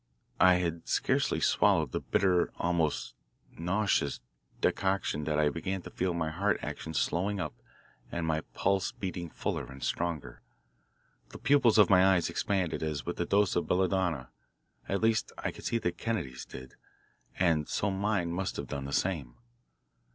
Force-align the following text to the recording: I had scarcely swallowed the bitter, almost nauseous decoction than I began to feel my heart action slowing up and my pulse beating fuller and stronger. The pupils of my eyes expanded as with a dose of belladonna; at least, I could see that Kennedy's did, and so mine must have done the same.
I 0.39 0.55
had 0.55 0.87
scarcely 0.89 1.39
swallowed 1.39 1.91
the 1.91 1.99
bitter, 1.99 2.51
almost 2.57 3.13
nauseous 3.55 4.19
decoction 4.59 5.25
than 5.25 5.37
I 5.37 5.49
began 5.49 5.83
to 5.83 5.91
feel 5.91 6.15
my 6.15 6.31
heart 6.31 6.57
action 6.63 6.95
slowing 6.95 7.39
up 7.39 7.53
and 8.11 8.25
my 8.25 8.41
pulse 8.55 8.91
beating 8.91 9.29
fuller 9.29 9.67
and 9.67 9.83
stronger. 9.83 10.41
The 11.29 11.37
pupils 11.37 11.77
of 11.77 11.91
my 11.91 12.03
eyes 12.15 12.31
expanded 12.31 12.81
as 12.81 13.05
with 13.05 13.19
a 13.19 13.27
dose 13.27 13.55
of 13.55 13.67
belladonna; 13.67 14.31
at 14.89 15.01
least, 15.03 15.33
I 15.37 15.51
could 15.51 15.65
see 15.65 15.77
that 15.77 15.99
Kennedy's 15.99 16.45
did, 16.45 16.73
and 17.39 17.69
so 17.69 17.91
mine 17.91 18.31
must 18.31 18.55
have 18.55 18.69
done 18.69 18.85
the 18.85 18.93
same. 18.93 19.35